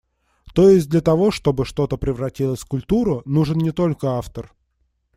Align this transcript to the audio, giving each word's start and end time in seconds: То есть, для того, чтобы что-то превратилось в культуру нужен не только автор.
То 0.55 0.67
есть, 0.67 0.89
для 0.89 0.99
того, 1.01 1.29
чтобы 1.29 1.63
что-то 1.63 1.95
превратилось 1.95 2.61
в 2.61 2.65
культуру 2.65 3.21
нужен 3.25 3.59
не 3.59 3.71
только 3.71 4.17
автор. 4.17 4.51